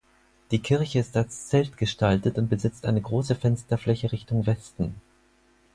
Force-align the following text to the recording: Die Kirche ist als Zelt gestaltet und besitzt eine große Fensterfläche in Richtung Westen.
Die 0.49 0.57
Kirche 0.57 0.97
ist 0.97 1.15
als 1.15 1.47
Zelt 1.49 1.77
gestaltet 1.77 2.39
und 2.39 2.49
besitzt 2.49 2.87
eine 2.87 3.01
große 3.03 3.35
Fensterfläche 3.35 4.07
in 4.07 4.09
Richtung 4.09 4.47
Westen. 4.47 4.95